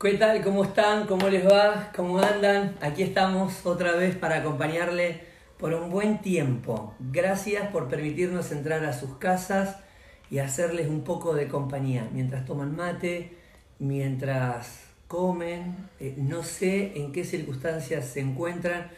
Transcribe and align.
¿Qué 0.00 0.14
tal? 0.14 0.44
¿Cómo 0.44 0.62
están? 0.62 1.08
¿Cómo 1.08 1.28
les 1.28 1.44
va? 1.44 1.90
¿Cómo 1.96 2.20
andan? 2.20 2.76
Aquí 2.80 3.02
estamos 3.02 3.66
otra 3.66 3.96
vez 3.96 4.14
para 4.14 4.36
acompañarle 4.36 5.22
por 5.58 5.74
un 5.74 5.90
buen 5.90 6.20
tiempo. 6.20 6.94
Gracias 7.00 7.66
por 7.72 7.88
permitirnos 7.88 8.52
entrar 8.52 8.84
a 8.84 8.92
sus 8.92 9.16
casas 9.16 9.74
y 10.30 10.38
hacerles 10.38 10.86
un 10.86 11.02
poco 11.02 11.34
de 11.34 11.48
compañía 11.48 12.08
mientras 12.12 12.44
toman 12.44 12.76
mate, 12.76 13.36
mientras 13.80 14.84
comen. 15.08 15.74
Eh, 15.98 16.14
no 16.16 16.44
sé 16.44 16.92
en 16.96 17.10
qué 17.10 17.24
circunstancias 17.24 18.04
se 18.06 18.20
encuentran, 18.20 18.92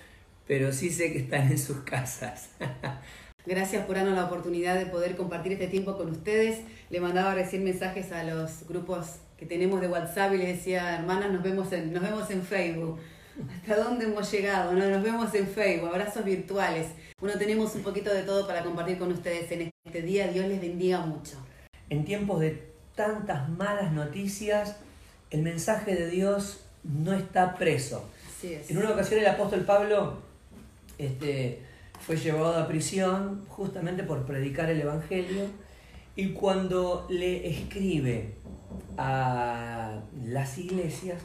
pero 0.46 0.70
sí 0.70 0.90
sé 0.90 1.14
que 1.14 1.20
están 1.20 1.50
en 1.50 1.58
sus 1.58 1.78
casas. 1.78 2.50
Gracias 3.46 3.86
por 3.86 3.96
darnos 3.96 4.16
la 4.16 4.26
oportunidad 4.26 4.78
de 4.78 4.84
poder 4.84 5.16
compartir 5.16 5.52
este 5.52 5.66
tiempo 5.66 5.96
con 5.96 6.10
ustedes. 6.10 6.60
Le 6.90 7.00
mandaba 7.00 7.34
recién 7.34 7.64
mensajes 7.64 8.12
a 8.12 8.22
los 8.22 8.68
grupos 8.68 9.16
que 9.40 9.46
tenemos 9.46 9.80
de 9.80 9.88
WhatsApp 9.88 10.34
y 10.34 10.36
les 10.36 10.58
decía, 10.58 10.96
hermanas, 10.96 11.32
nos 11.32 11.42
vemos 11.42 11.72
en, 11.72 11.94
nos 11.94 12.02
vemos 12.02 12.30
en 12.30 12.42
Facebook. 12.42 13.00
¿Hasta 13.56 13.82
dónde 13.82 14.04
hemos 14.04 14.30
llegado? 14.30 14.74
¿no? 14.74 14.86
Nos 14.86 15.02
vemos 15.02 15.34
en 15.34 15.48
Facebook, 15.48 15.88
abrazos 15.88 16.26
virtuales. 16.26 16.88
Bueno, 17.18 17.38
tenemos 17.38 17.74
un 17.74 17.82
poquito 17.82 18.12
de 18.12 18.22
todo 18.22 18.46
para 18.46 18.62
compartir 18.62 18.98
con 18.98 19.10
ustedes 19.10 19.50
en 19.50 19.70
este 19.86 20.02
día. 20.02 20.28
Dios 20.28 20.46
les 20.46 20.60
bendiga 20.60 21.00
mucho. 21.00 21.38
En 21.88 22.04
tiempos 22.04 22.40
de 22.40 22.70
tantas 22.94 23.48
malas 23.48 23.92
noticias, 23.92 24.76
el 25.30 25.40
mensaje 25.40 25.94
de 25.94 26.10
Dios 26.10 26.66
no 26.84 27.14
está 27.14 27.54
preso. 27.54 28.10
Así 28.28 28.52
es. 28.52 28.70
En 28.70 28.76
una 28.76 28.90
ocasión 28.90 29.20
el 29.20 29.26
apóstol 29.26 29.60
Pablo 29.60 30.18
este, 30.98 31.62
fue 31.98 32.18
llevado 32.18 32.58
a 32.58 32.68
prisión 32.68 33.46
justamente 33.48 34.02
por 34.02 34.26
predicar 34.26 34.68
el 34.68 34.82
Evangelio 34.82 35.46
y 36.14 36.34
cuando 36.34 37.06
le 37.08 37.48
escribe 37.48 38.34
a 38.96 40.00
las 40.24 40.58
iglesias, 40.58 41.22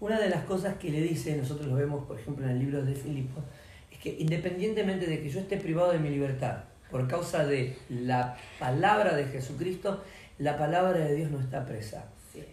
una 0.00 0.20
de 0.20 0.28
las 0.28 0.44
cosas 0.44 0.76
que 0.76 0.90
le 0.90 1.00
dice, 1.00 1.36
nosotros 1.36 1.66
lo 1.66 1.76
vemos 1.76 2.04
por 2.04 2.18
ejemplo 2.18 2.44
en 2.44 2.52
el 2.52 2.58
libro 2.58 2.84
de 2.84 2.94
Filipos, 2.94 3.42
es 3.90 3.98
que 3.98 4.16
independientemente 4.18 5.06
de 5.06 5.22
que 5.22 5.30
yo 5.30 5.40
esté 5.40 5.56
privado 5.56 5.92
de 5.92 5.98
mi 5.98 6.10
libertad 6.10 6.64
por 6.90 7.08
causa 7.08 7.44
de 7.44 7.76
la 7.88 8.36
palabra 8.58 9.14
de 9.16 9.24
Jesucristo, 9.24 10.02
la 10.38 10.56
palabra 10.58 10.98
de 10.98 11.14
Dios 11.14 11.30
no 11.30 11.40
está 11.40 11.64
presa. 11.64 12.06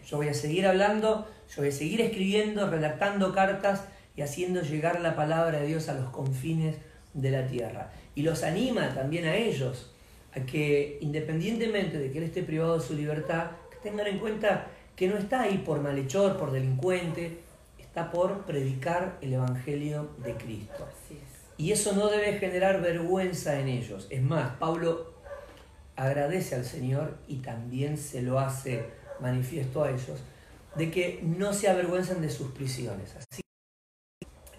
Yo 0.08 0.18
voy 0.18 0.28
a 0.28 0.34
seguir 0.34 0.66
hablando, 0.68 1.28
yo 1.50 1.62
voy 1.62 1.70
a 1.70 1.72
seguir 1.72 2.02
escribiendo, 2.02 2.70
redactando 2.70 3.34
cartas 3.34 3.84
y 4.16 4.22
haciendo 4.22 4.62
llegar 4.62 5.02
la 5.02 5.16
palabra 5.16 5.60
de 5.60 5.68
Dios 5.68 5.90
a 5.90 5.94
los 5.94 6.10
confines 6.10 6.76
de 7.14 7.32
la 7.32 7.48
tierra. 7.48 7.92
Y 8.16 8.22
los 8.22 8.44
anima 8.44 8.94
también 8.94 9.26
a 9.26 9.36
ellos 9.36 9.92
a 10.34 10.40
que 10.42 10.98
independientemente 11.02 11.98
de 11.98 12.12
que 12.12 12.20
él 12.20 12.24
esté 12.26 12.44
privado 12.44 12.80
de 12.80 12.86
su 12.86 12.94
libertad, 12.94 13.52
tengan 13.84 14.08
en 14.08 14.20
cuenta 14.20 14.68
que 14.96 15.08
no 15.08 15.18
está 15.18 15.42
ahí 15.42 15.60
por 15.60 15.82
malhechor, 15.82 16.38
por 16.38 16.52
delincuente, 16.52 17.40
está 17.80 18.12
por 18.12 18.46
predicar 18.46 19.18
el 19.22 19.34
Evangelio 19.34 20.10
de 20.24 20.36
Cristo. 20.36 20.88
Así 20.88 21.16
es. 21.16 21.42
Y 21.58 21.72
eso 21.72 21.94
no 21.94 22.08
debe 22.08 22.40
generar 22.40 22.82
vergüenza 22.82 23.60
en 23.60 23.68
ellos. 23.68 24.08
Es 24.10 24.22
más, 24.22 24.56
Pablo 24.56 25.14
agradece 25.96 26.56
al 26.56 26.66
Señor 26.66 27.18
y 27.28 27.38
también 27.38 27.98
se 27.98 28.22
lo 28.22 28.40
hace 28.40 28.86
manifiesto 29.20 29.84
a 29.84 29.92
ellos, 29.92 30.20
de 30.76 30.90
que 30.90 31.20
no 31.22 31.54
se 31.54 31.70
avergüenzan 31.70 32.22
de 32.22 32.30
sus 32.30 32.52
prisiones. 32.52 33.16
Así, 33.16 33.42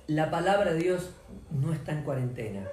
la 0.06 0.30
palabra 0.30 0.72
de 0.72 0.78
Dios 0.78 1.10
no 1.50 1.72
está 1.72 1.92
en 1.92 2.02
cuarentena. 2.02 2.68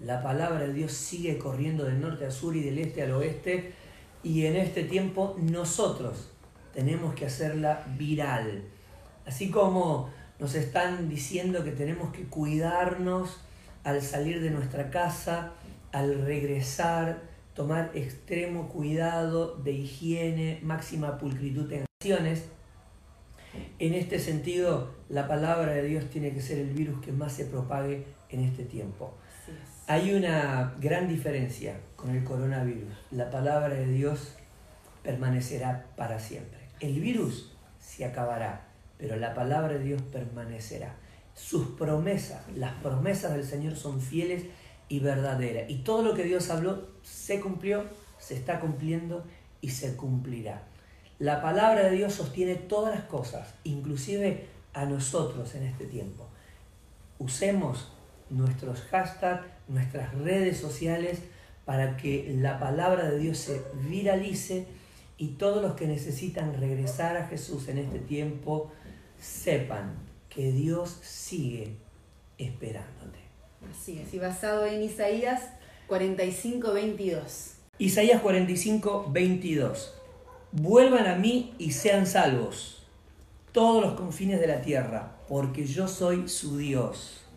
La 0.00 0.22
palabra 0.22 0.60
de 0.60 0.72
Dios 0.72 0.92
sigue 0.92 1.38
corriendo 1.38 1.84
del 1.84 2.00
norte 2.00 2.26
a 2.26 2.30
sur 2.30 2.56
y 2.56 2.62
del 2.62 2.78
este 2.78 3.02
al 3.02 3.12
oeste. 3.12 3.72
Y 4.28 4.44
en 4.44 4.56
este 4.56 4.84
tiempo 4.84 5.38
nosotros 5.40 6.28
tenemos 6.74 7.14
que 7.14 7.24
hacerla 7.24 7.86
viral. 7.96 8.62
Así 9.24 9.50
como 9.50 10.10
nos 10.38 10.54
están 10.54 11.08
diciendo 11.08 11.64
que 11.64 11.70
tenemos 11.70 12.12
que 12.12 12.24
cuidarnos 12.24 13.38
al 13.84 14.02
salir 14.02 14.42
de 14.42 14.50
nuestra 14.50 14.90
casa, 14.90 15.54
al 15.92 16.26
regresar, 16.26 17.22
tomar 17.54 17.90
extremo 17.94 18.68
cuidado 18.68 19.56
de 19.56 19.72
higiene, 19.72 20.60
máxima 20.62 21.16
pulcritud 21.16 21.72
en 21.72 21.86
acciones. 21.98 22.50
En 23.78 23.94
este 23.94 24.18
sentido, 24.18 24.90
la 25.08 25.26
palabra 25.26 25.72
de 25.72 25.84
Dios 25.84 26.04
tiene 26.10 26.34
que 26.34 26.42
ser 26.42 26.58
el 26.58 26.74
virus 26.74 27.00
que 27.00 27.12
más 27.12 27.32
se 27.32 27.46
propague 27.46 28.04
en 28.28 28.40
este 28.40 28.64
tiempo. 28.64 29.14
Hay 29.90 30.12
una 30.12 30.74
gran 30.78 31.08
diferencia 31.08 31.80
con 31.96 32.10
el 32.10 32.22
coronavirus. 32.22 32.92
La 33.10 33.30
palabra 33.30 33.72
de 33.72 33.86
Dios 33.86 34.34
permanecerá 35.02 35.86
para 35.96 36.18
siempre. 36.18 36.58
El 36.78 37.00
virus 37.00 37.56
se 37.80 38.04
acabará, 38.04 38.68
pero 38.98 39.16
la 39.16 39.32
palabra 39.32 39.72
de 39.72 39.84
Dios 39.84 40.02
permanecerá. 40.12 40.94
Sus 41.32 41.68
promesas, 41.68 42.42
las 42.54 42.74
promesas 42.82 43.32
del 43.32 43.44
Señor 43.44 43.76
son 43.76 44.02
fieles 44.02 44.44
y 44.90 45.00
verdaderas. 45.00 45.70
Y 45.70 45.76
todo 45.76 46.02
lo 46.02 46.12
que 46.12 46.24
Dios 46.24 46.50
habló 46.50 46.86
se 47.02 47.40
cumplió, 47.40 47.84
se 48.18 48.34
está 48.34 48.60
cumpliendo 48.60 49.24
y 49.62 49.70
se 49.70 49.96
cumplirá. 49.96 50.64
La 51.18 51.40
palabra 51.40 51.84
de 51.84 51.92
Dios 51.92 52.12
sostiene 52.12 52.56
todas 52.56 52.94
las 52.94 53.04
cosas, 53.06 53.54
inclusive 53.64 54.48
a 54.74 54.84
nosotros 54.84 55.54
en 55.54 55.62
este 55.62 55.86
tiempo. 55.86 56.28
Usemos 57.18 57.92
nuestros 58.30 58.80
hashtags, 58.82 59.46
nuestras 59.68 60.14
redes 60.14 60.58
sociales 60.58 61.20
para 61.64 61.96
que 61.96 62.34
la 62.38 62.58
palabra 62.58 63.10
de 63.10 63.18
Dios 63.18 63.38
se 63.38 63.62
viralice 63.88 64.66
y 65.18 65.32
todos 65.32 65.62
los 65.62 65.74
que 65.74 65.86
necesitan 65.86 66.58
regresar 66.58 67.16
a 67.16 67.26
Jesús 67.26 67.68
en 67.68 67.78
este 67.78 67.98
tiempo 67.98 68.72
sepan 69.20 69.96
que 70.30 70.52
Dios 70.52 70.98
sigue 71.02 71.76
esperándote. 72.38 73.18
Así 73.70 73.98
es. 73.98 74.14
Y 74.14 74.18
basado 74.18 74.64
en 74.64 74.82
Isaías 74.82 75.42
45, 75.88 76.72
22. 76.72 77.54
Isaías 77.78 78.22
45, 78.22 79.10
22. 79.10 79.94
Vuelvan 80.52 81.06
a 81.06 81.16
mí 81.16 81.54
y 81.58 81.72
sean 81.72 82.06
salvos 82.06 82.86
todos 83.52 83.82
los 83.82 83.94
confines 83.94 84.40
de 84.40 84.46
la 84.46 84.62
tierra, 84.62 85.16
porque 85.28 85.66
yo 85.66 85.88
soy 85.88 86.28
su 86.28 86.56
Dios 86.58 87.27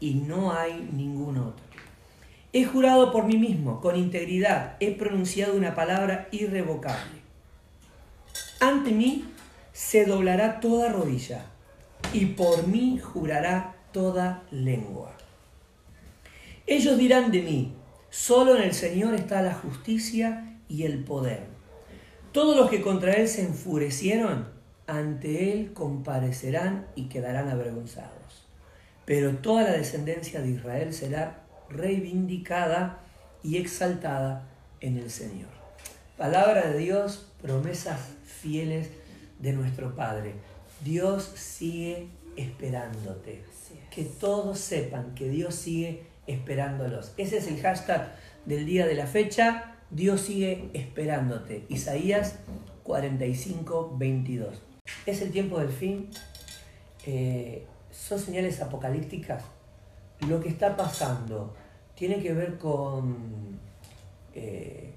y 0.00 0.14
no 0.14 0.52
hay 0.52 0.88
ningún 0.92 1.38
otro. 1.38 1.64
He 2.52 2.64
jurado 2.64 3.12
por 3.12 3.26
mí 3.26 3.36
mismo, 3.36 3.80
con 3.80 3.94
integridad, 3.94 4.76
he 4.80 4.92
pronunciado 4.92 5.54
una 5.54 5.76
palabra 5.76 6.28
irrevocable. 6.32 7.20
Ante 8.58 8.90
mí 8.90 9.24
se 9.72 10.04
doblará 10.04 10.58
toda 10.58 10.90
rodilla 10.90 11.46
y 12.12 12.26
por 12.26 12.66
mí 12.66 12.98
jurará 12.98 13.76
toda 13.92 14.42
lengua. 14.50 15.16
Ellos 16.66 16.98
dirán 16.98 17.30
de 17.30 17.42
mí, 17.42 17.74
solo 18.10 18.56
en 18.56 18.62
el 18.62 18.74
Señor 18.74 19.14
está 19.14 19.42
la 19.42 19.54
justicia 19.54 20.58
y 20.68 20.84
el 20.84 21.04
poder. 21.04 21.46
Todos 22.32 22.56
los 22.56 22.70
que 22.70 22.80
contra 22.80 23.12
Él 23.14 23.28
se 23.28 23.42
enfurecieron, 23.42 24.48
ante 24.86 25.52
Él 25.52 25.72
comparecerán 25.72 26.86
y 26.94 27.08
quedarán 27.08 27.48
avergonzados. 27.48 28.39
Pero 29.10 29.32
toda 29.38 29.64
la 29.64 29.72
descendencia 29.72 30.40
de 30.40 30.50
Israel 30.50 30.94
será 30.94 31.42
reivindicada 31.68 33.00
y 33.42 33.56
exaltada 33.56 34.46
en 34.80 34.98
el 34.98 35.10
Señor. 35.10 35.48
Palabra 36.16 36.68
de 36.68 36.78
Dios, 36.78 37.26
promesas 37.42 37.98
fieles 38.24 38.90
de 39.40 39.52
nuestro 39.52 39.96
Padre. 39.96 40.34
Dios 40.84 41.24
sigue 41.34 42.06
esperándote. 42.36 43.42
Es. 43.50 43.72
Que 43.90 44.04
todos 44.04 44.60
sepan 44.60 45.12
que 45.16 45.28
Dios 45.28 45.56
sigue 45.56 46.04
esperándolos. 46.28 47.12
Ese 47.16 47.38
es 47.38 47.48
el 47.48 47.60
hashtag 47.60 48.14
del 48.46 48.64
día 48.64 48.86
de 48.86 48.94
la 48.94 49.08
fecha. 49.08 49.74
Dios 49.90 50.20
sigue 50.20 50.70
esperándote. 50.72 51.64
Isaías 51.68 52.36
45, 52.84 53.96
22. 53.98 54.62
Es 55.04 55.20
el 55.20 55.32
tiempo 55.32 55.58
del 55.58 55.70
fin. 55.70 56.10
Eh, 57.06 57.66
son 57.90 58.18
señales 58.18 58.60
apocalípticas. 58.60 59.42
Lo 60.28 60.40
que 60.40 60.48
está 60.48 60.76
pasando 60.76 61.54
tiene 61.94 62.20
que 62.22 62.32
ver 62.34 62.58
con 62.58 63.58
eh, 64.34 64.92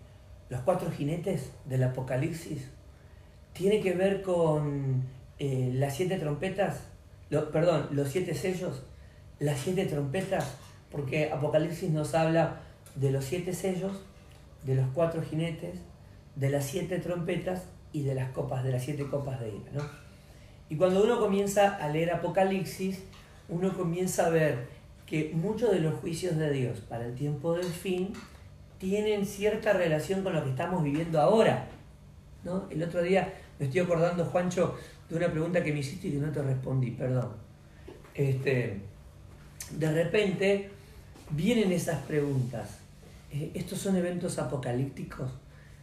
los 0.50 0.62
cuatro 0.62 0.92
jinetes 0.92 1.52
del 1.66 1.84
Apocalipsis. 1.84 2.70
Tiene 3.54 3.80
que 3.82 3.94
ver 3.94 4.22
con 4.22 5.04
eh, 5.40 5.72
las 5.74 5.96
siete 5.96 6.18
trompetas. 6.18 6.82
lo- 7.30 7.52
perdón, 7.52 7.88
los 7.92 8.10
siete 8.10 8.34
sellos. 8.34 8.84
Las 9.40 9.60
siete 9.60 9.86
trompetas. 9.86 10.56
Porque 10.92 11.32
Apocalipsis 11.32 11.90
nos 11.90 12.14
habla 12.14 12.62
de 12.96 13.12
los 13.12 13.26
siete 13.26 13.54
sellos, 13.54 13.94
de 14.64 14.76
los 14.76 14.86
cuatro 14.94 15.22
jinetes, 15.24 15.80
de 16.36 16.50
las 16.50 16.66
siete 16.66 17.00
trompetas 17.00 17.64
y 17.92 18.04
de 18.04 18.14
las 18.16 18.30
copas, 18.32 18.64
de 18.64 18.72
las 18.72 18.84
siete 18.84 19.08
copas 19.10 19.40
de 19.40 19.50
ira, 19.50 19.72
¿no? 19.74 19.82
Y 20.70 20.76
cuando 20.76 21.04
uno 21.04 21.20
comienza 21.20 21.76
a 21.76 21.90
leer 21.90 22.12
Apocalipsis, 22.12 23.00
uno 23.50 23.74
comienza 23.74 24.28
a 24.28 24.30
ver 24.30 24.68
que 25.06 25.32
muchos 25.34 25.72
de 25.72 25.80
los 25.80 25.96
juicios 25.96 26.38
de 26.38 26.52
Dios 26.52 26.80
para 26.80 27.06
el 27.06 27.16
tiempo 27.16 27.54
del 27.54 27.66
fin 27.66 28.14
tienen 28.80 29.26
cierta 29.26 29.74
relación 29.74 30.24
con 30.24 30.34
lo 30.34 30.44
que 30.44 30.50
estamos 30.50 30.84
viviendo 30.84 31.20
ahora. 31.20 31.68
¿no? 32.44 32.68
El 32.70 32.84
otro 32.84 33.02
día 33.02 33.34
me 33.60 33.66
estoy 33.66 33.82
acordando, 33.82 34.26
Juancho, 34.26 34.76
de 35.10 35.18
una 35.18 35.32
pregunta 35.32 35.64
que 35.64 35.72
me 35.72 35.80
hiciste 35.80 36.08
y 36.08 36.12
que 36.12 36.18
no 36.18 36.32
te 36.32 36.42
respondí, 36.42 36.92
perdón. 36.92 37.30
Este, 38.16 38.82
de 39.72 39.92
repente 39.92 40.70
vienen 41.30 41.72
esas 41.72 42.00
preguntas. 42.04 42.80
Eh, 43.32 43.52
¿Estos 43.54 43.80
son 43.80 43.96
eventos 43.96 44.40
apocalípticos? 44.40 45.32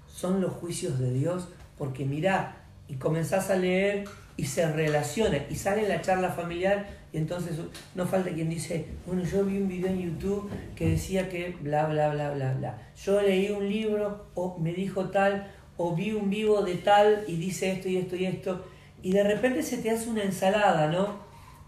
¿Son 0.06 0.40
los 0.40 0.52
juicios 0.54 0.98
de 0.98 1.12
Dios? 1.12 1.48
Porque 1.78 2.04
mirá, 2.04 2.56
y 2.88 2.94
comenzás 2.94 3.50
a 3.50 3.56
leer 3.56 4.04
y 4.36 4.44
se 4.44 4.70
relaciona 4.70 5.38
y 5.50 5.54
sale 5.54 5.86
la 5.86 6.00
charla 6.00 6.30
familiar 6.30 6.86
y 7.12 7.18
entonces 7.18 7.58
no 7.94 8.06
falta 8.06 8.30
quien 8.30 8.48
dice, 8.48 8.86
bueno, 9.06 9.22
yo 9.24 9.44
vi 9.44 9.58
un 9.58 9.68
video 9.68 9.88
en 9.88 10.00
YouTube 10.00 10.48
que 10.76 10.90
decía 10.90 11.28
que 11.28 11.56
bla, 11.60 11.86
bla, 11.86 12.10
bla, 12.10 12.30
bla, 12.32 12.54
bla. 12.54 12.78
Yo 13.04 13.20
leí 13.20 13.50
un 13.50 13.68
libro 13.68 14.26
o 14.34 14.58
me 14.58 14.72
dijo 14.72 15.10
tal 15.10 15.50
o 15.76 15.94
vi 15.94 16.12
un 16.12 16.30
vivo 16.30 16.62
de 16.62 16.76
tal 16.76 17.24
y 17.26 17.36
dice 17.36 17.72
esto 17.72 17.88
y 17.88 17.96
esto 17.96 18.16
y 18.16 18.26
esto. 18.26 18.64
Y 19.02 19.12
de 19.12 19.24
repente 19.24 19.62
se 19.62 19.78
te 19.78 19.90
hace 19.90 20.08
una 20.08 20.22
ensalada, 20.22 20.88
¿no? 20.88 21.16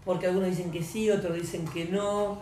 Porque 0.05 0.27
algunos 0.27 0.49
dicen 0.49 0.71
que 0.71 0.83
sí, 0.83 1.09
otros 1.09 1.35
dicen 1.35 1.65
que 1.65 1.85
no. 1.85 2.41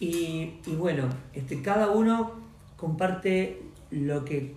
Y, 0.00 0.54
y 0.66 0.74
bueno, 0.76 1.08
este, 1.34 1.62
cada 1.62 1.90
uno 1.90 2.32
comparte 2.76 3.62
lo 3.90 4.24
que 4.24 4.54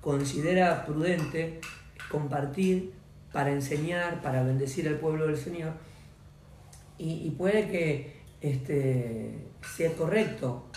considera 0.00 0.84
prudente 0.84 1.60
compartir 2.10 2.92
para 3.32 3.52
enseñar, 3.52 4.20
para 4.22 4.42
bendecir 4.42 4.88
al 4.88 4.96
pueblo 4.96 5.26
del 5.26 5.36
Señor. 5.36 5.72
Y, 6.98 7.30
puede 7.30 7.66
que 7.68 8.22
este, 8.40 9.48
sea 9.74 9.92
correcto, 9.94 10.68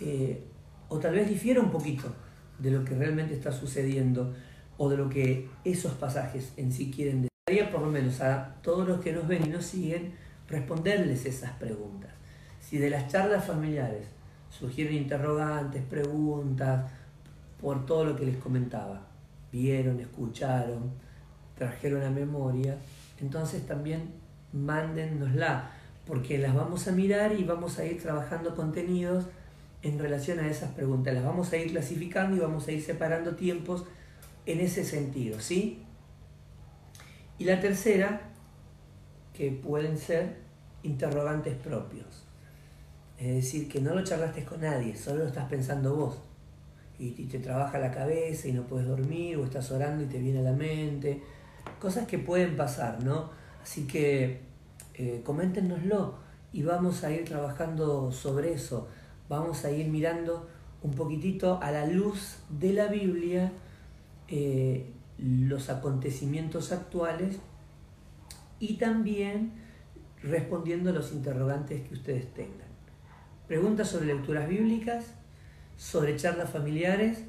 eh, 0.00 0.44
o 0.88 0.98
tal 0.98 1.14
vez 1.14 1.28
difiera 1.28 1.60
un 1.60 1.70
poquito 1.70 2.14
de 2.58 2.70
lo 2.70 2.84
que 2.84 2.94
realmente 2.94 3.32
está 3.32 3.50
sucediendo, 3.50 4.34
o 4.76 4.88
de 4.88 4.96
lo 4.96 5.08
que 5.08 5.48
esos 5.64 5.92
pasajes 5.94 6.52
en 6.56 6.72
sí 6.72 6.90
quieren 6.90 7.22
decir. 7.22 7.70
por 7.70 7.80
lo 7.80 7.90
menos 7.90 8.20
a 8.20 8.56
todos 8.62 8.86
los 8.86 9.00
que 9.00 9.12
nos 9.12 9.26
ven 9.26 9.46
y 9.46 9.48
nos 9.48 9.64
siguen, 9.64 10.14
responderles 10.48 11.26
esas 11.26 11.52
preguntas. 11.52 12.10
Si 12.60 12.78
de 12.78 12.90
las 12.90 13.08
charlas 13.08 13.44
familiares 13.44 14.06
surgieron 14.50 14.94
interrogantes, 14.94 15.82
preguntas, 15.82 16.90
por 17.60 17.86
todo 17.86 18.04
lo 18.04 18.16
que 18.16 18.26
les 18.26 18.36
comentaba, 18.36 19.06
vieron, 19.52 20.00
escucharon, 20.00 20.92
trajeron 21.60 22.02
a 22.02 22.10
memoria, 22.10 22.78
entonces 23.20 23.66
también 23.66 24.14
mándennosla, 24.54 25.72
porque 26.06 26.38
las 26.38 26.54
vamos 26.54 26.88
a 26.88 26.92
mirar 26.92 27.38
y 27.38 27.44
vamos 27.44 27.78
a 27.78 27.84
ir 27.84 28.00
trabajando 28.00 28.56
contenidos 28.56 29.26
en 29.82 29.98
relación 29.98 30.38
a 30.38 30.48
esas 30.48 30.72
preguntas. 30.72 31.12
Las 31.12 31.22
vamos 31.22 31.52
a 31.52 31.58
ir 31.58 31.70
clasificando 31.70 32.34
y 32.34 32.40
vamos 32.40 32.66
a 32.66 32.72
ir 32.72 32.82
separando 32.82 33.36
tiempos 33.36 33.84
en 34.46 34.60
ese 34.60 34.84
sentido, 34.84 35.38
¿sí? 35.38 35.82
Y 37.36 37.44
la 37.44 37.60
tercera, 37.60 38.22
que 39.34 39.50
pueden 39.50 39.98
ser 39.98 40.36
interrogantes 40.82 41.56
propios. 41.56 42.24
Es 43.18 43.34
decir, 43.34 43.68
que 43.68 43.82
no 43.82 43.94
lo 43.94 44.02
charlaste 44.02 44.46
con 44.46 44.62
nadie, 44.62 44.96
solo 44.96 45.24
lo 45.24 45.26
estás 45.26 45.46
pensando 45.50 45.94
vos. 45.94 46.22
Y 46.98 47.26
te 47.26 47.38
trabaja 47.38 47.78
la 47.78 47.90
cabeza 47.90 48.48
y 48.48 48.52
no 48.52 48.62
puedes 48.62 48.88
dormir, 48.88 49.36
o 49.36 49.44
estás 49.44 49.70
orando 49.70 50.04
y 50.04 50.06
te 50.06 50.18
viene 50.18 50.38
a 50.38 50.42
la 50.42 50.52
mente. 50.52 51.22
Cosas 51.78 52.06
que 52.06 52.18
pueden 52.18 52.56
pasar, 52.56 53.02
¿no? 53.02 53.30
Así 53.62 53.86
que 53.86 54.40
eh, 54.94 55.22
coméntenoslo 55.24 56.14
y 56.52 56.62
vamos 56.62 57.04
a 57.04 57.12
ir 57.12 57.24
trabajando 57.24 58.12
sobre 58.12 58.52
eso. 58.52 58.88
Vamos 59.28 59.64
a 59.64 59.70
ir 59.70 59.88
mirando 59.88 60.48
un 60.82 60.92
poquitito 60.92 61.60
a 61.62 61.70
la 61.70 61.86
luz 61.86 62.38
de 62.48 62.72
la 62.72 62.88
Biblia 62.88 63.52
eh, 64.28 64.92
los 65.18 65.68
acontecimientos 65.68 66.72
actuales 66.72 67.38
y 68.58 68.74
también 68.74 69.52
respondiendo 70.22 70.90
a 70.90 70.92
los 70.92 71.12
interrogantes 71.12 71.86
que 71.86 71.94
ustedes 71.94 72.32
tengan. 72.34 72.68
Preguntas 73.46 73.88
sobre 73.88 74.06
lecturas 74.06 74.48
bíblicas, 74.48 75.14
sobre 75.76 76.16
charlas 76.16 76.50
familiares 76.50 77.24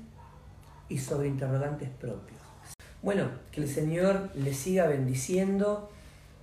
y 0.90 0.98
sobre 0.98 1.28
interrogantes 1.30 1.90
propios. 1.90 2.41
Bueno, 3.04 3.32
que 3.52 3.62
el 3.62 3.68
Señor 3.68 4.30
les 4.36 4.58
siga 4.58 4.86
bendiciendo, 4.86 5.90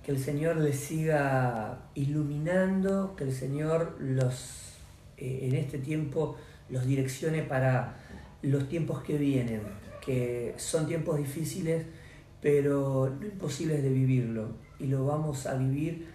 que 0.03 0.11
el 0.11 0.19
Señor 0.19 0.57
les 0.57 0.77
siga 0.77 1.79
iluminando, 1.95 3.15
que 3.15 3.23
el 3.23 3.33
Señor 3.33 3.95
los 4.01 4.73
eh, 5.17 5.39
en 5.43 5.55
este 5.55 5.77
tiempo 5.77 6.35
los 6.69 6.85
direccione 6.85 7.43
para 7.43 7.95
los 8.41 8.67
tiempos 8.67 9.01
que 9.03 9.17
vienen, 9.17 9.61
que 10.05 10.53
son 10.57 10.85
tiempos 10.85 11.17
difíciles, 11.17 11.85
pero 12.41 13.15
no 13.17 13.25
imposibles 13.25 13.81
de 13.81 13.89
vivirlo, 13.89 14.49
y 14.79 14.87
lo 14.87 15.05
vamos 15.05 15.45
a 15.45 15.55
vivir 15.55 16.07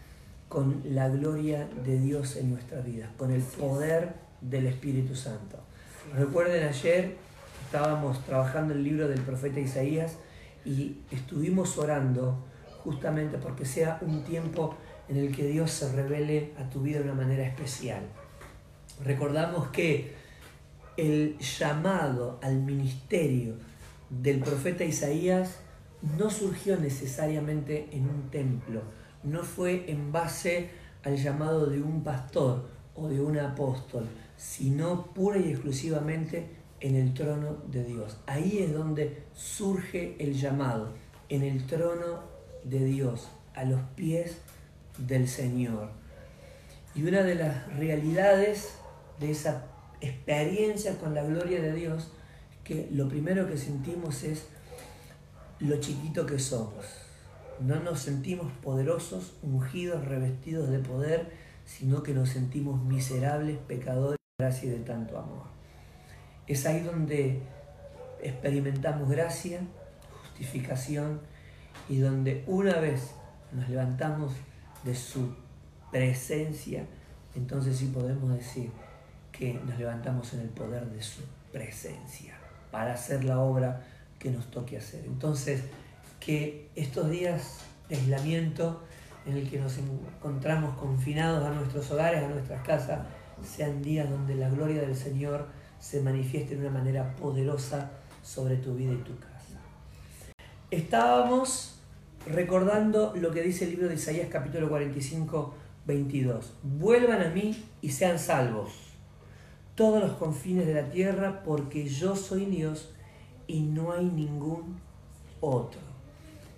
con 0.50 0.82
la 0.84 1.08
gloria 1.08 1.66
de 1.86 1.98
Dios 1.98 2.36
en 2.36 2.50
nuestra 2.50 2.82
vida, 2.82 3.10
con 3.16 3.30
el 3.30 3.40
poder 3.40 4.12
del 4.42 4.66
Espíritu 4.66 5.14
Santo. 5.14 5.58
Recuerden 6.14 6.68
ayer 6.68 7.16
estábamos 7.64 8.22
trabajando 8.26 8.74
el 8.74 8.84
libro 8.84 9.08
del 9.08 9.20
profeta 9.22 9.58
Isaías 9.58 10.18
y 10.64 10.96
estuvimos 11.10 11.78
orando 11.78 12.44
justamente 12.82 13.38
porque 13.38 13.64
sea 13.64 13.98
un 14.02 14.22
tiempo 14.24 14.74
en 15.08 15.16
el 15.16 15.34
que 15.34 15.46
Dios 15.46 15.70
se 15.70 15.92
revele 15.92 16.52
a 16.58 16.68
tu 16.70 16.80
vida 16.80 16.98
de 16.98 17.04
una 17.04 17.14
manera 17.14 17.46
especial. 17.46 18.02
Recordamos 19.04 19.68
que 19.68 20.14
el 20.96 21.36
llamado 21.38 22.38
al 22.42 22.56
ministerio 22.62 23.54
del 24.08 24.40
profeta 24.40 24.84
Isaías 24.84 25.58
no 26.16 26.30
surgió 26.30 26.76
necesariamente 26.78 27.88
en 27.92 28.08
un 28.08 28.30
templo, 28.30 28.82
no 29.22 29.42
fue 29.42 29.90
en 29.90 30.12
base 30.12 30.70
al 31.02 31.16
llamado 31.16 31.66
de 31.66 31.82
un 31.82 32.04
pastor 32.04 32.68
o 32.94 33.08
de 33.08 33.20
un 33.20 33.38
apóstol, 33.38 34.06
sino 34.36 35.06
pura 35.06 35.38
y 35.38 35.50
exclusivamente 35.50 36.46
en 36.84 36.96
el 36.96 37.14
trono 37.14 37.56
de 37.68 37.82
Dios. 37.82 38.18
Ahí 38.26 38.58
es 38.58 38.74
donde 38.74 39.22
surge 39.32 40.16
el 40.18 40.34
llamado, 40.34 40.90
en 41.30 41.42
el 41.42 41.66
trono 41.66 42.20
de 42.62 42.84
Dios, 42.84 43.30
a 43.54 43.64
los 43.64 43.80
pies 43.96 44.36
del 44.98 45.26
Señor. 45.26 45.88
Y 46.94 47.04
una 47.04 47.22
de 47.22 47.36
las 47.36 47.74
realidades 47.78 48.74
de 49.18 49.30
esa 49.30 49.64
experiencia 50.02 50.98
con 50.98 51.14
la 51.14 51.24
gloria 51.24 51.62
de 51.62 51.72
Dios 51.72 52.10
que 52.64 52.86
lo 52.92 53.08
primero 53.08 53.48
que 53.48 53.56
sentimos 53.56 54.22
es 54.22 54.46
lo 55.60 55.80
chiquito 55.80 56.26
que 56.26 56.38
somos. 56.38 56.84
No 57.60 57.80
nos 57.80 58.00
sentimos 58.00 58.52
poderosos, 58.62 59.32
ungidos, 59.42 60.04
revestidos 60.04 60.68
de 60.68 60.80
poder, 60.80 61.30
sino 61.64 62.02
que 62.02 62.12
nos 62.12 62.28
sentimos 62.28 62.84
miserables, 62.84 63.56
pecadores, 63.56 64.18
gracias 64.38 64.72
de 64.72 64.80
tanto 64.80 65.18
amor. 65.18 65.53
Es 66.46 66.66
ahí 66.66 66.80
donde 66.80 67.40
experimentamos 68.22 69.08
gracia, 69.08 69.60
justificación 70.22 71.20
y 71.88 71.98
donde 71.98 72.44
una 72.46 72.80
vez 72.80 73.14
nos 73.52 73.68
levantamos 73.68 74.32
de 74.84 74.94
su 74.94 75.34
presencia, 75.90 76.86
entonces 77.34 77.76
sí 77.76 77.86
podemos 77.86 78.36
decir 78.36 78.70
que 79.32 79.54
nos 79.54 79.78
levantamos 79.78 80.32
en 80.34 80.40
el 80.40 80.48
poder 80.48 80.86
de 80.86 81.02
su 81.02 81.22
presencia 81.52 82.34
para 82.70 82.94
hacer 82.94 83.24
la 83.24 83.38
obra 83.38 83.82
que 84.18 84.30
nos 84.30 84.50
toque 84.50 84.76
hacer. 84.76 85.04
Entonces, 85.06 85.62
que 86.20 86.70
estos 86.74 87.10
días 87.10 87.60
de 87.88 87.96
aislamiento 87.96 88.82
en 89.26 89.36
el 89.36 89.48
que 89.48 89.58
nos 89.58 89.78
encontramos 89.78 90.76
confinados 90.76 91.44
a 91.44 91.50
nuestros 91.50 91.90
hogares, 91.90 92.22
a 92.22 92.28
nuestras 92.28 92.62
casas, 92.62 93.00
sean 93.42 93.82
días 93.82 94.08
donde 94.08 94.34
la 94.34 94.48
gloria 94.48 94.80
del 94.82 94.96
Señor 94.96 95.48
se 95.84 96.00
manifieste 96.00 96.56
de 96.56 96.66
una 96.66 96.78
manera 96.78 97.14
poderosa 97.16 97.90
sobre 98.22 98.56
tu 98.56 98.74
vida 98.74 98.94
y 98.94 99.04
tu 99.04 99.18
casa. 99.18 99.60
Estábamos 100.70 101.78
recordando 102.26 103.12
lo 103.14 103.30
que 103.32 103.42
dice 103.42 103.64
el 103.64 103.72
libro 103.72 103.88
de 103.88 103.96
Isaías 103.96 104.28
capítulo 104.30 104.70
45, 104.70 105.54
22. 105.84 106.54
Vuelvan 106.62 107.20
a 107.20 107.28
mí 107.28 107.62
y 107.82 107.90
sean 107.90 108.18
salvos 108.18 108.72
todos 109.74 110.00
los 110.00 110.12
confines 110.12 110.66
de 110.66 110.72
la 110.72 110.88
tierra, 110.88 111.42
porque 111.42 111.86
yo 111.86 112.16
soy 112.16 112.46
Dios 112.46 112.94
y 113.46 113.60
no 113.60 113.92
hay 113.92 114.06
ningún 114.06 114.80
otro. 115.40 115.80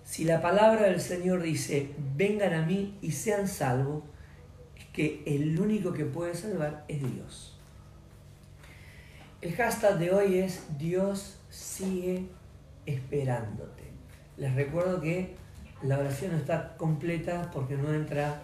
Si 0.05 0.23
la 0.23 0.41
palabra 0.41 0.83
del 0.83 1.01
Señor 1.01 1.41
dice, 1.41 1.93
vengan 2.15 2.53
a 2.53 2.65
mí 2.65 2.97
y 3.01 3.11
sean 3.11 3.49
salvos, 3.49 4.03
es 4.77 4.85
que 4.85 5.21
el 5.25 5.59
único 5.59 5.91
que 5.91 6.05
puede 6.05 6.33
salvar 6.33 6.85
es 6.87 7.01
Dios. 7.01 7.56
El 9.39 9.53
hashtag 9.55 9.99
de 9.99 10.11
hoy 10.11 10.39
es 10.39 10.63
Dios 10.79 11.37
sigue 11.51 12.25
esperándote. 12.87 13.83
Les 14.35 14.55
recuerdo 14.55 14.99
que 14.99 15.35
la 15.83 15.99
oración 15.99 16.31
no 16.31 16.37
está 16.37 16.75
completa 16.75 17.51
porque 17.53 17.75
no 17.75 17.93
entra 17.93 18.41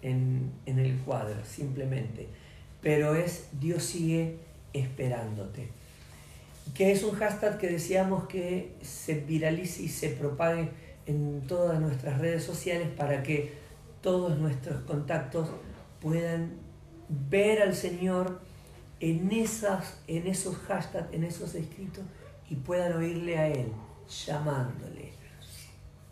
en, 0.00 0.50
el 0.64 0.96
cuadro, 1.00 1.44
simplemente. 1.44 2.26
Pero 2.80 3.14
es 3.16 3.48
Dios 3.60 3.82
sigue 3.82 4.38
esperándote. 4.72 5.68
Que 6.72 6.92
es 6.92 7.02
un 7.02 7.16
hashtag 7.16 7.58
que 7.58 7.68
deseamos 7.68 8.26
que 8.26 8.72
se 8.80 9.20
viralice 9.20 9.82
y 9.82 9.88
se 9.88 10.08
propague 10.08 10.70
en 11.04 11.42
todas 11.46 11.78
nuestras 11.80 12.18
redes 12.18 12.44
sociales 12.44 12.88
para 12.96 13.22
que 13.22 13.52
todos 14.00 14.38
nuestros 14.38 14.80
contactos 14.84 15.50
puedan 16.00 16.52
ver 17.10 17.60
al 17.60 17.74
Señor 17.74 18.40
en, 19.00 19.32
esas, 19.32 19.98
en 20.06 20.26
esos 20.26 20.56
hashtags, 20.56 21.12
en 21.12 21.24
esos 21.24 21.54
escritos 21.54 22.04
y 22.48 22.56
puedan 22.56 22.96
oírle 22.96 23.38
a 23.38 23.48
Él 23.48 23.72
llamándole. 24.26 25.12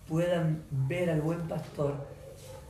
Puedan 0.09 0.64
ver 0.71 1.11
al 1.11 1.21
buen 1.21 1.47
pastor 1.49 2.07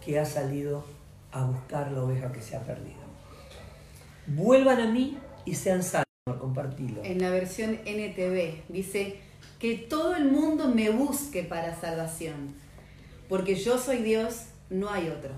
que 0.04 0.18
ha 0.18 0.24
salido 0.24 0.84
a 1.30 1.44
buscar 1.44 1.92
la 1.92 2.02
oveja 2.02 2.32
que 2.32 2.42
se 2.42 2.56
ha 2.56 2.60
perdido. 2.60 2.98
Vuelvan 4.26 4.80
a 4.80 4.86
mí 4.86 5.18
y 5.44 5.54
sean 5.54 5.82
salvos. 5.82 6.04
Compartirlo. 6.40 7.02
En 7.04 7.20
la 7.20 7.30
versión 7.30 7.78
NTV 7.86 8.64
dice 8.68 9.20
que 9.58 9.76
todo 9.76 10.14
el 10.14 10.30
mundo 10.30 10.68
me 10.68 10.90
busque 10.90 11.42
para 11.42 11.74
salvación, 11.74 12.54
porque 13.28 13.54
yo 13.54 13.78
soy 13.78 13.98
Dios, 13.98 14.46
no 14.68 14.90
hay 14.90 15.08
otro. 15.08 15.30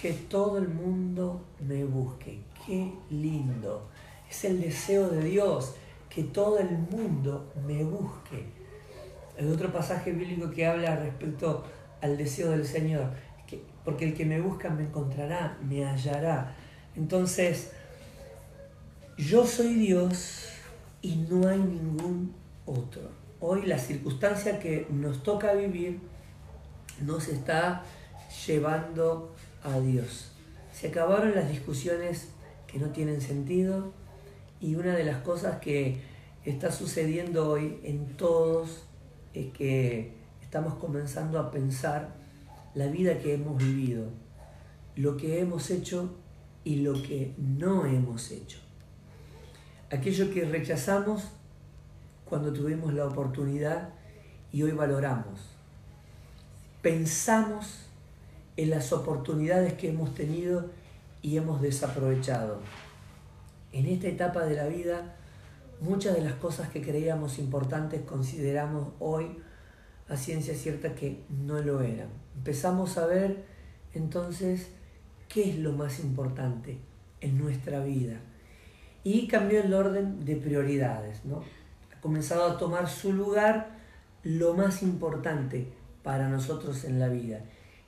Que 0.00 0.12
todo 0.12 0.58
el 0.58 0.68
mundo 0.68 1.44
me 1.60 1.84
busque, 1.84 2.40
qué 2.66 2.92
lindo. 3.10 3.88
Es 4.34 4.44
el 4.46 4.60
deseo 4.60 5.10
de 5.10 5.22
Dios, 5.22 5.76
que 6.10 6.24
todo 6.24 6.58
el 6.58 6.68
mundo 6.70 7.52
me 7.64 7.84
busque. 7.84 8.44
Hay 9.38 9.46
otro 9.46 9.72
pasaje 9.72 10.10
bíblico 10.10 10.50
que 10.50 10.66
habla 10.66 10.96
respecto 10.96 11.64
al 12.00 12.16
deseo 12.16 12.50
del 12.50 12.66
Señor, 12.66 13.10
porque 13.84 14.06
el 14.06 14.14
que 14.14 14.24
me 14.24 14.40
busca 14.40 14.70
me 14.70 14.82
encontrará, 14.82 15.56
me 15.62 15.86
hallará. 15.86 16.56
Entonces, 16.96 17.70
yo 19.16 19.46
soy 19.46 19.74
Dios 19.74 20.48
y 21.00 21.14
no 21.14 21.46
hay 21.46 21.58
ningún 21.58 22.34
otro. 22.66 23.02
Hoy 23.38 23.66
la 23.66 23.78
circunstancia 23.78 24.58
que 24.58 24.88
nos 24.90 25.22
toca 25.22 25.54
vivir 25.54 26.00
nos 27.00 27.28
está 27.28 27.84
llevando 28.48 29.32
a 29.62 29.78
Dios. 29.78 30.32
Se 30.72 30.88
acabaron 30.88 31.36
las 31.36 31.48
discusiones 31.48 32.30
que 32.66 32.80
no 32.80 32.88
tienen 32.88 33.20
sentido 33.20 33.92
y 34.64 34.76
una 34.76 34.94
de 34.94 35.04
las 35.04 35.18
cosas 35.18 35.60
que 35.60 36.00
está 36.42 36.72
sucediendo 36.72 37.50
hoy 37.50 37.80
en 37.84 38.16
todos 38.16 38.84
es 39.34 39.52
que 39.52 40.14
estamos 40.40 40.76
comenzando 40.76 41.38
a 41.38 41.50
pensar 41.50 42.14
la 42.74 42.86
vida 42.86 43.18
que 43.18 43.34
hemos 43.34 43.58
vivido, 43.58 44.06
lo 44.96 45.18
que 45.18 45.38
hemos 45.40 45.70
hecho 45.70 46.14
y 46.64 46.76
lo 46.76 46.94
que 46.94 47.34
no 47.36 47.84
hemos 47.84 48.30
hecho. 48.30 48.56
Aquello 49.92 50.32
que 50.32 50.46
rechazamos 50.46 51.24
cuando 52.24 52.50
tuvimos 52.54 52.94
la 52.94 53.04
oportunidad 53.06 53.90
y 54.50 54.62
hoy 54.62 54.72
valoramos. 54.72 55.40
Pensamos 56.80 57.80
en 58.56 58.70
las 58.70 58.94
oportunidades 58.94 59.74
que 59.74 59.90
hemos 59.90 60.14
tenido 60.14 60.70
y 61.20 61.36
hemos 61.36 61.60
desaprovechado. 61.60 62.60
En 63.74 63.86
esta 63.86 64.06
etapa 64.06 64.46
de 64.46 64.54
la 64.54 64.68
vida, 64.68 65.16
muchas 65.80 66.14
de 66.14 66.20
las 66.20 66.34
cosas 66.34 66.68
que 66.68 66.80
creíamos 66.80 67.40
importantes 67.40 68.02
consideramos 68.02 68.90
hoy 69.00 69.36
a 70.08 70.16
ciencia 70.16 70.54
cierta 70.54 70.94
que 70.94 71.24
no 71.28 71.60
lo 71.60 71.80
eran. 71.80 72.06
Empezamos 72.36 72.96
a 72.98 73.06
ver 73.06 73.42
entonces 73.92 74.68
qué 75.28 75.50
es 75.50 75.58
lo 75.58 75.72
más 75.72 75.98
importante 75.98 76.78
en 77.20 77.36
nuestra 77.36 77.80
vida. 77.80 78.20
Y 79.02 79.26
cambió 79.26 79.60
el 79.60 79.74
orden 79.74 80.24
de 80.24 80.36
prioridades, 80.36 81.24
¿no? 81.24 81.42
Ha 81.92 82.00
comenzado 82.00 82.44
a 82.44 82.58
tomar 82.58 82.88
su 82.88 83.12
lugar 83.12 83.70
lo 84.22 84.54
más 84.54 84.84
importante 84.84 85.66
para 86.04 86.28
nosotros 86.28 86.84
en 86.84 87.00
la 87.00 87.08
vida. 87.08 87.40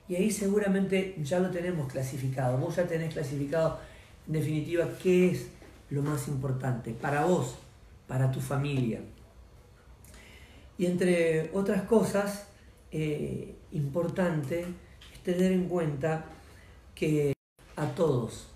Y 0.09 0.15
ahí 0.15 0.31
seguramente 0.31 1.15
ya 1.23 1.39
lo 1.39 1.49
tenemos 1.49 1.89
clasificado. 1.89 2.57
Vos 2.57 2.75
ya 2.75 2.85
tenés 2.85 3.13
clasificado 3.13 3.79
en 4.27 4.33
definitiva 4.33 4.85
qué 5.01 5.31
es 5.31 5.56
lo 5.89 6.01
más 6.01 6.27
importante 6.27 6.91
para 6.91 7.25
vos, 7.25 7.55
para 8.07 8.31
tu 8.31 8.39
familia. 8.39 9.01
Y 10.77 10.85
entre 10.85 11.49
otras 11.53 11.83
cosas, 11.83 12.47
eh, 12.91 13.55
importante 13.71 14.65
es 15.13 15.19
tener 15.23 15.51
en 15.51 15.67
cuenta 15.67 16.25
que 16.95 17.33
a 17.75 17.87
todos, 17.87 18.47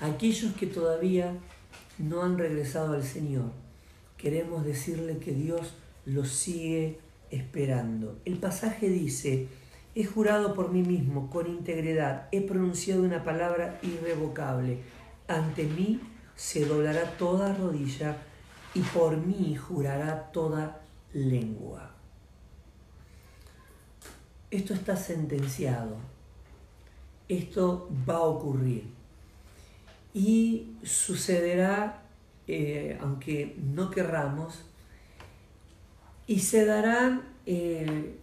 aquellos 0.00 0.54
que 0.54 0.66
todavía 0.66 1.34
no 1.98 2.22
han 2.22 2.38
regresado 2.38 2.94
al 2.94 3.02
Señor, 3.02 3.52
queremos 4.16 4.64
decirle 4.64 5.18
que 5.18 5.32
Dios 5.32 5.74
los 6.06 6.30
sigue 6.30 6.98
esperando. 7.30 8.18
El 8.24 8.38
pasaje 8.38 8.88
dice, 8.88 9.48
he 9.94 10.04
jurado 10.04 10.54
por 10.54 10.70
mí 10.70 10.82
mismo 10.82 11.28
con 11.30 11.46
integridad, 11.46 12.28
he 12.32 12.40
pronunciado 12.40 13.02
una 13.02 13.24
palabra 13.24 13.78
irrevocable, 13.82 14.78
ante 15.26 15.64
mí 15.64 16.00
se 16.38 16.64
doblará 16.64 17.16
toda 17.18 17.52
rodilla 17.52 18.16
y 18.72 18.80
por 18.80 19.16
mí 19.16 19.56
jurará 19.56 20.30
toda 20.30 20.80
lengua. 21.12 21.90
Esto 24.48 24.72
está 24.72 24.94
sentenciado, 24.94 25.96
esto 27.28 27.90
va 28.08 28.14
a 28.14 28.22
ocurrir. 28.22 28.84
Y 30.14 30.76
sucederá, 30.84 32.04
eh, 32.46 32.96
aunque 33.00 33.56
no 33.58 33.90
querramos, 33.90 34.62
y 36.28 36.38
se 36.38 36.64
darán 36.64 37.22
eh, 37.46 38.14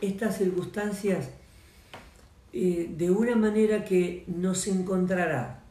estas 0.00 0.38
circunstancias 0.38 1.30
eh, 2.52 2.90
de 2.90 3.10
una 3.12 3.36
manera 3.36 3.84
que 3.84 4.24
nos 4.26 4.66
encontrará 4.66 5.65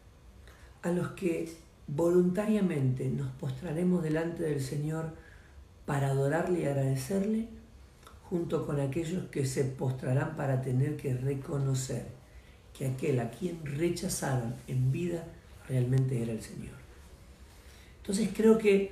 a 0.85 0.91
los 0.91 1.09
que 1.09 1.51
voluntariamente 1.87 3.09
nos 3.09 3.31
postraremos 3.31 4.03
delante 4.03 4.43
del 4.43 4.61
Señor 4.61 5.09
para 5.87 6.09
adorarle 6.09 6.61
y 6.61 6.65
agradecerle, 6.65 7.47
junto 8.29 8.67
con 8.67 8.79
aquellos 8.79 9.25
que 9.29 9.45
se 9.47 9.63
postrarán 9.63 10.35
para 10.35 10.61
tener 10.61 10.95
que 10.95 11.15
reconocer 11.15 12.05
que 12.77 12.85
aquel 12.85 13.19
a 13.19 13.31
quien 13.31 13.65
rechazaron 13.65 14.53
en 14.67 14.91
vida 14.91 15.23
realmente 15.67 16.21
era 16.21 16.33
el 16.33 16.41
Señor. 16.41 16.75
Entonces 18.01 18.29
creo 18.35 18.59
que 18.59 18.91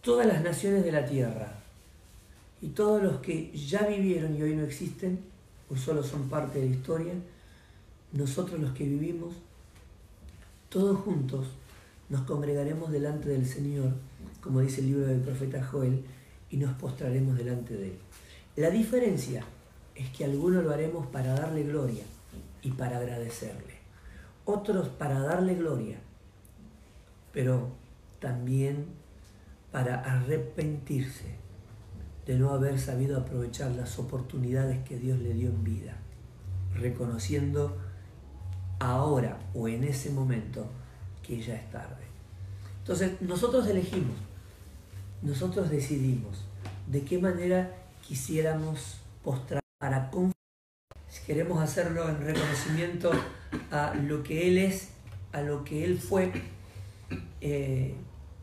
todas 0.00 0.26
las 0.26 0.42
naciones 0.42 0.84
de 0.84 0.90
la 0.90 1.06
tierra 1.06 1.60
y 2.60 2.68
todos 2.68 3.00
los 3.00 3.20
que 3.20 3.52
ya 3.52 3.86
vivieron 3.86 4.36
y 4.36 4.42
hoy 4.42 4.56
no 4.56 4.64
existen, 4.64 5.20
o 5.70 5.76
solo 5.76 6.02
son 6.02 6.28
parte 6.28 6.58
de 6.58 6.70
la 6.70 6.74
historia, 6.74 7.12
nosotros 8.12 8.58
los 8.58 8.72
que 8.72 8.84
vivimos, 8.84 9.34
todos 10.74 10.98
juntos 10.98 11.46
nos 12.08 12.22
congregaremos 12.22 12.90
delante 12.90 13.28
del 13.28 13.46
Señor, 13.46 13.92
como 14.40 14.60
dice 14.60 14.80
el 14.80 14.88
libro 14.88 15.06
del 15.06 15.20
profeta 15.20 15.64
Joel, 15.64 16.04
y 16.50 16.56
nos 16.56 16.74
postraremos 16.74 17.38
delante 17.38 17.76
de 17.76 17.92
Él. 17.92 17.98
La 18.56 18.70
diferencia 18.70 19.44
es 19.94 20.10
que 20.10 20.24
algunos 20.24 20.64
lo 20.64 20.72
haremos 20.72 21.06
para 21.06 21.34
darle 21.34 21.62
gloria 21.62 22.02
y 22.60 22.72
para 22.72 22.98
agradecerle, 22.98 23.74
otros 24.44 24.88
para 24.88 25.20
darle 25.20 25.54
gloria, 25.54 26.00
pero 27.32 27.68
también 28.18 28.86
para 29.70 30.00
arrepentirse 30.00 31.36
de 32.26 32.36
no 32.36 32.50
haber 32.50 32.80
sabido 32.80 33.16
aprovechar 33.16 33.70
las 33.70 34.00
oportunidades 34.00 34.82
que 34.84 34.98
Dios 34.98 35.20
le 35.20 35.34
dio 35.34 35.50
en 35.50 35.62
vida, 35.62 35.98
reconociendo 36.74 37.76
ahora 38.78 39.38
o 39.54 39.68
en 39.68 39.84
ese 39.84 40.10
momento 40.10 40.66
que 41.22 41.40
ya 41.40 41.54
es 41.54 41.70
tarde. 41.70 42.04
Entonces 42.78 43.20
nosotros 43.22 43.66
elegimos, 43.66 44.16
nosotros 45.22 45.70
decidimos 45.70 46.44
de 46.86 47.02
qué 47.02 47.18
manera 47.18 47.74
quisiéramos 48.06 48.98
postrar 49.22 49.62
para 49.78 50.10
confiar. 50.10 50.34
Si 51.08 51.24
queremos 51.24 51.62
hacerlo 51.62 52.08
en 52.08 52.20
reconocimiento 52.20 53.12
a 53.70 53.94
lo 53.94 54.22
que 54.22 54.48
Él 54.48 54.58
es, 54.58 54.90
a 55.32 55.40
lo 55.42 55.64
que 55.64 55.84
Él 55.84 55.98
fue, 55.98 56.32
eh, 57.40 57.94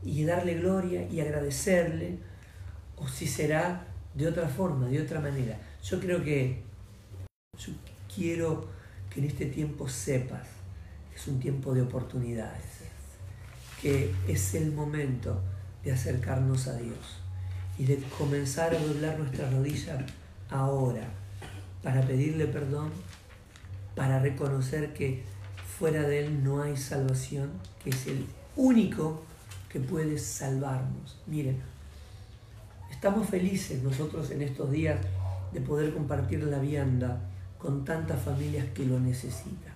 y 0.03 0.23
darle 0.23 0.55
gloria 0.55 1.07
y 1.07 1.19
agradecerle, 1.19 2.17
o 2.97 3.07
si 3.07 3.27
será 3.27 3.87
de 4.13 4.27
otra 4.27 4.47
forma, 4.47 4.87
de 4.87 5.01
otra 5.01 5.19
manera. 5.19 5.59
Yo 5.83 5.99
creo 5.99 6.23
que 6.23 6.63
yo 7.57 7.73
quiero 8.13 8.67
que 9.13 9.19
en 9.19 9.27
este 9.27 9.45
tiempo 9.45 9.87
sepas 9.89 10.47
que 11.11 11.17
es 11.17 11.27
un 11.27 11.39
tiempo 11.39 11.73
de 11.73 11.81
oportunidades, 11.81 12.63
que 13.81 14.13
es 14.27 14.55
el 14.55 14.71
momento 14.71 15.41
de 15.83 15.91
acercarnos 15.91 16.67
a 16.67 16.77
Dios 16.77 17.19
y 17.77 17.85
de 17.85 17.97
comenzar 18.17 18.75
a 18.75 18.79
doblar 18.79 19.19
nuestra 19.19 19.49
rodilla 19.49 20.05
ahora 20.49 21.07
para 21.83 22.01
pedirle 22.01 22.45
perdón, 22.45 22.89
para 23.95 24.19
reconocer 24.19 24.93
que 24.93 25.23
fuera 25.77 26.03
de 26.03 26.25
Él 26.25 26.43
no 26.43 26.61
hay 26.61 26.77
salvación, 26.77 27.49
que 27.83 27.89
es 27.89 28.07
el 28.07 28.25
único 28.55 29.23
que 29.69 29.79
puede 29.79 30.17
salvarnos. 30.17 31.17
Miren, 31.25 31.57
estamos 32.91 33.27
felices 33.29 33.81
nosotros 33.81 34.29
en 34.31 34.43
estos 34.43 34.71
días 34.71 34.99
de 35.53 35.61
poder 35.61 35.93
compartir 35.93 36.43
la 36.43 36.59
vianda 36.59 37.19
con 37.61 37.85
tantas 37.85 38.21
familias 38.21 38.65
que 38.73 38.85
lo 38.85 38.99
necesitan. 38.99 39.73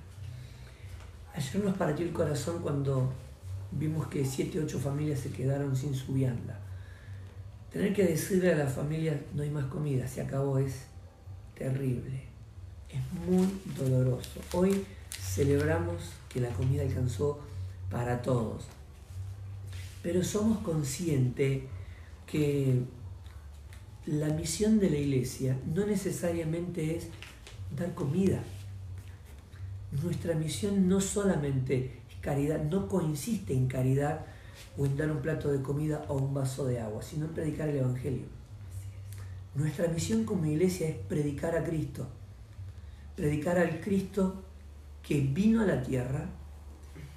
Ayer 1.35 1.63
nos 1.63 1.77
partió 1.77 2.05
el 2.05 2.13
corazón 2.13 2.61
cuando 2.61 3.11
vimos 3.71 4.07
que 4.07 4.25
siete, 4.25 4.59
ocho 4.59 4.79
familias 4.79 5.19
se 5.19 5.31
quedaron 5.31 5.75
sin 5.75 5.93
su 5.93 6.13
vianda. 6.13 6.59
Tener 7.71 7.93
que 7.93 8.05
decirle 8.05 8.53
a 8.53 8.55
las 8.55 8.73
familias 8.73 9.17
no 9.33 9.43
hay 9.43 9.49
más 9.49 9.65
comida, 9.65 10.07
se 10.07 10.21
acabó, 10.21 10.57
es 10.57 10.85
terrible, 11.55 12.23
es 12.89 13.27
muy 13.27 13.47
doloroso. 13.77 14.39
Hoy 14.53 14.85
celebramos 15.09 15.95
que 16.29 16.39
la 16.39 16.49
comida 16.49 16.83
alcanzó 16.83 17.39
para 17.91 18.21
todos, 18.21 18.63
pero 20.01 20.23
somos 20.23 20.59
conscientes 20.59 21.63
que 22.25 22.81
la 24.05 24.27
misión 24.29 24.79
de 24.79 24.89
la 24.89 24.97
iglesia 24.97 25.57
no 25.73 25.85
necesariamente 25.85 26.95
es 26.95 27.09
dar 27.75 27.93
comida. 27.93 28.41
Nuestra 30.03 30.35
misión 30.35 30.89
no 30.89 30.99
solamente 30.99 32.01
es 32.09 32.15
caridad, 32.21 32.61
no 32.63 32.87
consiste 32.87 33.53
en 33.53 33.67
caridad 33.67 34.25
o 34.77 34.85
en 34.85 34.97
dar 34.97 35.11
un 35.11 35.21
plato 35.21 35.51
de 35.51 35.61
comida 35.61 36.05
o 36.07 36.15
un 36.15 36.33
vaso 36.33 36.65
de 36.65 36.79
agua, 36.79 37.01
sino 37.01 37.25
en 37.25 37.33
predicar 37.33 37.69
el 37.69 37.77
Evangelio. 37.77 38.25
Nuestra 39.55 39.87
misión 39.87 40.25
como 40.25 40.45
iglesia 40.45 40.89
es 40.89 40.97
predicar 40.97 41.55
a 41.55 41.63
Cristo, 41.63 42.07
predicar 43.15 43.57
al 43.57 43.79
Cristo 43.79 44.43
que 45.01 45.21
vino 45.21 45.61
a 45.61 45.65
la 45.65 45.81
tierra, 45.81 46.25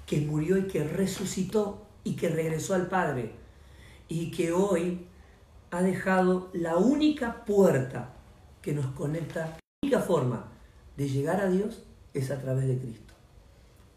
que 0.05 0.21
murió 0.21 0.57
y 0.57 0.67
que 0.67 0.83
resucitó 0.83 1.85
y 2.03 2.15
que 2.15 2.29
regresó 2.29 2.75
al 2.75 2.87
Padre 2.87 3.33
y 4.07 4.31
que 4.31 4.51
hoy 4.51 5.05
ha 5.71 5.81
dejado 5.81 6.49
la 6.53 6.77
única 6.77 7.45
puerta 7.45 8.13
que 8.61 8.73
nos 8.73 8.87
conecta, 8.87 9.57
única 9.89 10.01
forma 10.01 10.45
de 10.97 11.09
llegar 11.09 11.41
a 11.41 11.49
Dios 11.49 11.83
es 12.13 12.29
a 12.29 12.39
través 12.39 12.67
de 12.67 12.77
Cristo. 12.77 13.13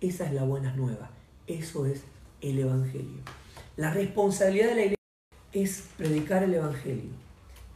Esa 0.01 0.25
es 0.25 0.33
la 0.33 0.45
buena 0.45 0.75
nueva, 0.75 1.11
eso 1.47 1.85
es 1.85 2.03
el 2.41 2.59
Evangelio. 2.59 3.21
La 3.77 3.93
responsabilidad 3.93 4.69
de 4.69 4.75
la 4.75 4.81
iglesia 4.81 4.97
es 5.53 5.89
predicar 5.99 6.45
el 6.45 6.55
Evangelio, 6.55 7.11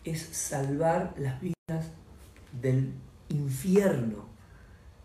es 0.05 0.23
salvar 0.23 1.15
las 1.19 1.43
vidas 1.43 1.91
del 2.59 2.95
infierno, 3.29 4.25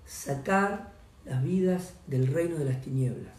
sacar 0.05 0.93
las 1.25 1.43
vidas 1.43 1.95
del 2.07 2.27
reino 2.27 2.57
de 2.57 2.65
las 2.65 2.81
tinieblas, 2.81 3.33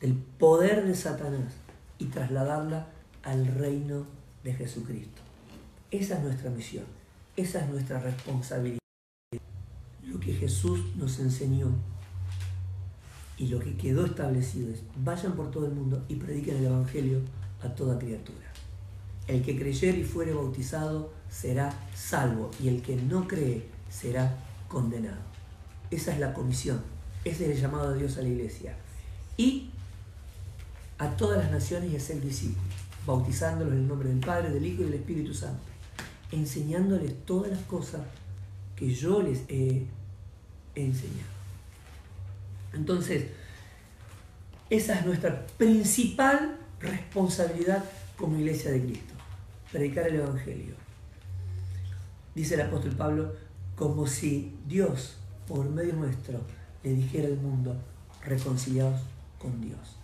del 0.00 0.14
poder 0.14 0.86
de 0.86 0.94
Satanás 0.94 1.54
y 1.98 2.06
trasladarla 2.06 2.86
al 3.24 3.46
reino 3.46 4.06
de 4.44 4.54
Jesucristo. 4.54 5.20
Esa 5.90 6.18
es 6.18 6.22
nuestra 6.22 6.50
misión, 6.50 6.84
esa 7.36 7.60
es 7.60 7.68
nuestra 7.68 8.00
responsabilidad. 8.00 8.78
Lo 10.02 10.20
que 10.20 10.34
Jesús 10.34 10.80
nos 10.96 11.18
enseñó 11.18 11.68
y 13.36 13.48
lo 13.48 13.58
que 13.58 13.76
quedó 13.76 14.06
establecido 14.06 14.72
es, 14.72 14.82
vayan 14.96 15.34
por 15.34 15.50
todo 15.50 15.66
el 15.66 15.72
mundo 15.72 16.04
y 16.08 16.16
prediquen 16.16 16.58
el 16.58 16.66
Evangelio 16.66 17.20
a 17.62 17.68
toda 17.68 17.98
criatura. 17.98 18.52
El 19.26 19.42
que 19.42 19.58
creyere 19.58 19.98
y 19.98 20.04
fuere 20.04 20.32
bautizado 20.32 21.12
será 21.30 21.74
salvo 21.94 22.50
y 22.62 22.68
el 22.68 22.82
que 22.82 22.96
no 22.96 23.26
cree 23.26 23.68
será 23.90 24.36
condenado. 24.68 25.22
Esa 25.90 26.12
es 26.12 26.20
la 26.20 26.34
comisión, 26.34 26.82
ese 27.24 27.46
es 27.46 27.56
el 27.56 27.60
llamado 27.62 27.92
de 27.92 28.00
Dios 28.00 28.18
a 28.18 28.22
la 28.22 28.28
iglesia. 28.28 28.76
Y 29.36 29.70
a 30.98 31.16
todas 31.16 31.38
las 31.38 31.50
naciones 31.50 31.90
y 31.92 31.96
a 31.96 32.00
ser 32.00 32.20
discípulos 32.20 32.84
bautizándolos 33.06 33.74
en 33.74 33.80
el 33.80 33.88
nombre 33.88 34.08
del 34.08 34.20
Padre, 34.20 34.50
del 34.50 34.64
Hijo 34.64 34.82
y 34.82 34.84
del 34.86 34.94
Espíritu 34.94 35.34
Santo, 35.34 35.62
enseñándoles 36.34 37.24
todas 37.24 37.50
las 37.50 37.62
cosas 37.62 38.02
que 38.76 38.92
yo 38.92 39.22
les 39.22 39.42
he 39.48 39.86
enseñado. 40.74 41.34
Entonces, 42.72 43.26
esa 44.70 44.98
es 44.98 45.06
nuestra 45.06 45.46
principal 45.58 46.58
responsabilidad 46.80 47.84
como 48.16 48.38
iglesia 48.38 48.72
de 48.72 48.82
Cristo, 48.82 49.14
predicar 49.70 50.08
el 50.08 50.16
Evangelio. 50.16 50.74
Dice 52.34 52.54
el 52.54 52.62
apóstol 52.62 52.92
Pablo, 52.92 53.32
como 53.76 54.06
si 54.06 54.56
Dios, 54.66 55.16
por 55.46 55.68
medio 55.68 55.94
nuestro, 55.94 56.40
le 56.82 56.94
dijera 56.94 57.28
al 57.28 57.36
mundo, 57.36 57.76
reconciliados 58.24 59.00
con 59.38 59.60
Dios. 59.60 59.96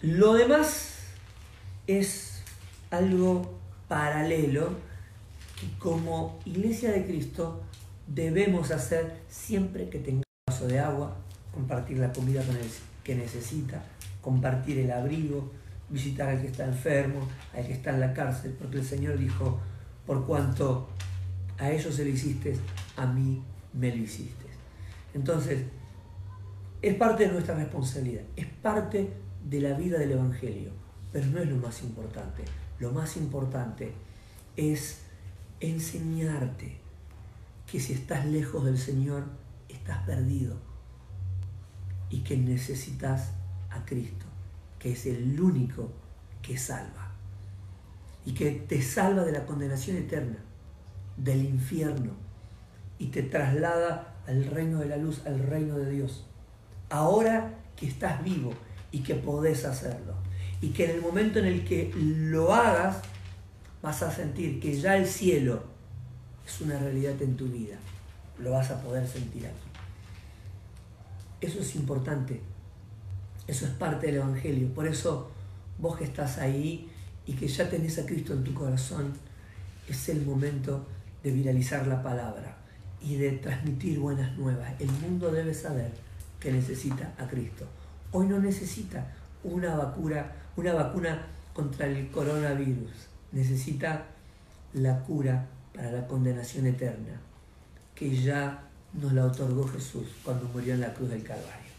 Lo 0.00 0.34
demás 0.34 0.98
es 1.86 2.42
algo 2.90 3.58
paralelo 3.88 4.70
como 5.78 6.38
iglesia 6.44 6.92
de 6.92 7.04
Cristo 7.04 7.62
debemos 8.06 8.70
hacer 8.70 9.20
siempre 9.28 9.88
que 9.88 9.98
tengamos 9.98 10.24
un 10.46 10.52
vaso 10.52 10.66
de 10.68 10.78
agua, 10.78 11.16
compartir 11.52 11.98
la 11.98 12.12
comida 12.12 12.42
con 12.42 12.56
el 12.56 12.66
que 13.02 13.14
necesita, 13.14 13.82
compartir 14.20 14.78
el 14.78 14.90
abrigo, 14.90 15.50
visitar 15.88 16.28
al 16.28 16.40
que 16.40 16.48
está 16.48 16.64
enfermo, 16.64 17.28
al 17.54 17.66
que 17.66 17.72
está 17.72 17.90
en 17.90 18.00
la 18.00 18.12
cárcel, 18.12 18.54
porque 18.58 18.78
el 18.78 18.84
Señor 18.84 19.18
dijo, 19.18 19.58
por 20.06 20.26
cuanto 20.26 20.88
a 21.58 21.70
ellos 21.70 21.94
se 21.94 22.04
lo 22.04 22.10
hiciste, 22.10 22.56
a 22.96 23.06
mí 23.06 23.42
me 23.72 23.94
lo 23.94 24.02
hiciste. 24.02 24.46
Entonces, 25.14 25.64
es 26.82 26.94
parte 26.94 27.26
de 27.26 27.32
nuestra 27.32 27.54
responsabilidad, 27.54 28.22
es 28.36 28.46
parte 28.46 29.10
de 29.44 29.60
la 29.60 29.76
vida 29.76 29.98
del 29.98 30.12
Evangelio 30.12 30.86
pero 31.16 31.28
no 31.28 31.38
es 31.40 31.48
lo 31.48 31.56
más 31.56 31.82
importante. 31.82 32.42
Lo 32.78 32.92
más 32.92 33.16
importante 33.16 33.90
es 34.54 34.98
enseñarte 35.60 36.78
que 37.70 37.80
si 37.80 37.92
estás 37.92 38.26
lejos 38.26 38.64
del 38.64 38.78
Señor, 38.78 39.24
estás 39.68 40.04
perdido 40.06 40.56
y 42.10 42.20
que 42.20 42.36
necesitas 42.36 43.32
a 43.70 43.84
Cristo, 43.84 44.26
que 44.78 44.92
es 44.92 45.06
el 45.06 45.40
único 45.40 45.90
que 46.42 46.56
salva 46.56 47.12
y 48.24 48.34
que 48.34 48.50
te 48.50 48.82
salva 48.82 49.24
de 49.24 49.32
la 49.32 49.46
condenación 49.46 49.96
eterna, 49.96 50.38
del 51.16 51.44
infierno 51.44 52.12
y 52.98 53.06
te 53.06 53.22
traslada 53.22 54.14
al 54.26 54.44
reino 54.46 54.80
de 54.80 54.86
la 54.86 54.96
luz, 54.96 55.24
al 55.26 55.38
reino 55.38 55.76
de 55.76 55.90
Dios. 55.90 56.26
Ahora 56.90 57.54
que 57.76 57.86
estás 57.86 58.22
vivo 58.22 58.52
y 58.90 59.00
que 59.00 59.14
podés 59.14 59.64
hacerlo 59.64 60.14
y 60.60 60.70
que 60.70 60.84
en 60.84 60.90
el 60.92 61.02
momento 61.02 61.38
en 61.38 61.46
el 61.46 61.64
que 61.64 61.92
lo 61.94 62.54
hagas 62.54 63.02
vas 63.86 64.02
a 64.02 64.10
sentir 64.10 64.58
que 64.58 64.76
ya 64.76 64.96
el 64.96 65.06
cielo 65.06 65.62
es 66.44 66.60
una 66.60 66.76
realidad 66.76 67.22
en 67.22 67.36
tu 67.36 67.46
vida. 67.46 67.76
Lo 68.36 68.50
vas 68.50 68.68
a 68.72 68.82
poder 68.82 69.06
sentir 69.06 69.46
aquí. 69.46 69.68
Eso 71.40 71.60
es 71.60 71.76
importante. 71.76 72.40
Eso 73.46 73.64
es 73.64 73.70
parte 73.74 74.06
del 74.06 74.16
Evangelio. 74.16 74.74
Por 74.74 74.88
eso 74.88 75.30
vos 75.78 75.96
que 75.96 76.02
estás 76.02 76.38
ahí 76.38 76.90
y 77.26 77.34
que 77.34 77.46
ya 77.46 77.70
tenés 77.70 77.96
a 78.00 78.06
Cristo 78.06 78.32
en 78.32 78.42
tu 78.42 78.52
corazón, 78.54 79.12
es 79.88 80.08
el 80.08 80.26
momento 80.26 80.84
de 81.22 81.30
viralizar 81.30 81.86
la 81.86 82.02
palabra 82.02 82.56
y 83.00 83.14
de 83.14 83.30
transmitir 83.32 84.00
buenas 84.00 84.36
nuevas. 84.36 84.72
El 84.80 84.90
mundo 84.90 85.30
debe 85.30 85.54
saber 85.54 85.92
que 86.40 86.50
necesita 86.50 87.14
a 87.18 87.28
Cristo. 87.28 87.66
Hoy 88.10 88.26
no 88.26 88.40
necesita 88.40 89.14
una 89.44 89.76
vacuna 89.76 90.32
una 90.56 90.72
vacuna 90.72 91.26
contra 91.52 91.86
el 91.86 92.10
coronavirus, 92.10 92.90
necesita 93.32 94.06
la 94.72 95.00
cura 95.00 95.46
para 95.74 95.90
la 95.90 96.06
condenación 96.06 96.66
eterna, 96.66 97.20
que 97.94 98.14
ya 98.14 98.62
nos 98.92 99.12
la 99.12 99.26
otorgó 99.26 99.66
Jesús 99.68 100.06
cuando 100.24 100.48
murió 100.48 100.74
en 100.74 100.80
la 100.80 100.94
cruz 100.94 101.10
del 101.10 101.22
Calvario. 101.22 101.72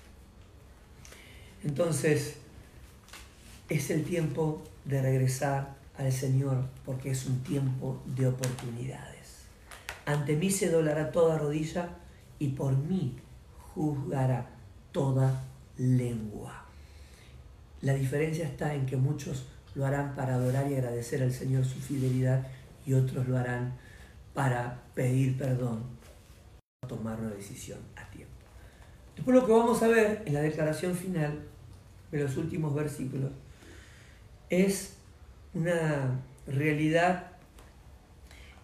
Entonces, 1.64 2.38
es 3.70 3.90
el 3.90 4.04
tiempo 4.04 4.64
de 4.86 5.02
regresar 5.02 5.76
al 5.98 6.12
Señor 6.12 6.66
porque 6.86 7.12
es 7.12 7.26
un 7.26 7.44
tiempo 7.44 8.02
de 8.06 8.28
oportunidades. 8.28 9.18
Ante 10.06 10.36
mí 10.36 10.50
se 10.52 10.70
doblará 10.70 11.12
toda 11.12 11.38
rodilla 11.38 11.90
y 12.40 12.50
por 12.50 12.78
mí 12.78 13.18
juzgará 13.74 14.48
toda 14.92 15.44
lengua. 15.78 16.66
La 17.82 17.94
diferencia 17.94 18.46
está 18.46 18.74
en 18.74 18.86
que 18.86 18.96
muchos 18.96 19.46
lo 19.78 19.86
harán 19.86 20.16
para 20.16 20.34
adorar 20.34 20.70
y 20.72 20.74
agradecer 20.74 21.22
al 21.22 21.32
Señor 21.32 21.64
su 21.64 21.80
fidelidad 21.80 22.48
y 22.86 22.94
otros 22.94 23.28
lo 23.28 23.38
harán 23.38 23.74
para 24.34 24.82
pedir 24.96 25.38
perdón, 25.38 25.84
tomar 26.88 27.20
una 27.20 27.30
decisión 27.30 27.78
a 27.96 28.10
tiempo. 28.10 28.34
Después 29.16 29.36
lo 29.36 29.46
que 29.46 29.52
vamos 29.52 29.84
a 29.84 29.88
ver 29.88 30.24
en 30.26 30.34
la 30.34 30.42
declaración 30.42 30.96
final 30.96 31.44
de 32.12 32.24
los 32.24 32.38
últimos 32.38 32.74
versículos 32.74 33.32
es 34.50 34.96
una 35.54 36.22
realidad 36.48 37.32